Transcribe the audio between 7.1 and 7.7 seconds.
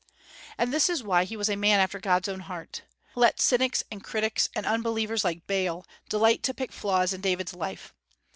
in David's